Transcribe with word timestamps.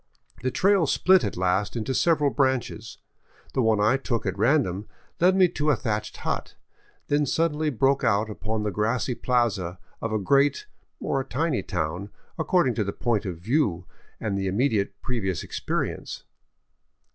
The 0.41 0.49
trail 0.49 0.87
split 0.87 1.23
at 1.23 1.37
last 1.37 1.75
into 1.75 1.93
several 1.93 2.31
branches. 2.31 2.97
The 3.53 3.61
one 3.61 3.79
I 3.79 3.97
took 3.97 4.25
at 4.25 4.35
ran 4.35 4.63
dom 4.63 4.87
led 5.19 5.35
me 5.35 5.47
to 5.49 5.69
a 5.69 5.75
thatched 5.75 6.17
hut, 6.17 6.55
then 7.07 7.27
suddenly 7.27 7.69
broke 7.69 8.03
out 8.03 8.27
upon 8.27 8.63
the 8.63 8.71
grassy 8.71 9.13
plaza 9.13 9.77
of 10.01 10.11
a 10.11 10.17
great, 10.17 10.65
or 10.99 11.21
a 11.21 11.23
tiny 11.23 11.61
town, 11.61 12.09
according 12.39 12.73
to 12.73 12.83
the 12.83 12.91
point 12.93 13.27
of 13.27 13.37
view 13.37 13.85
and 14.19 14.35
the 14.35 14.47
immediate 14.47 14.99
previous 15.03 15.43
experience. 15.43 16.23